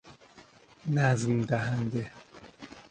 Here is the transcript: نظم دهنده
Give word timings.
نظم 0.89 1.41
دهنده 1.41 2.11